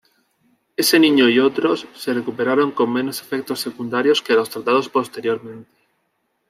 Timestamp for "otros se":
1.37-2.11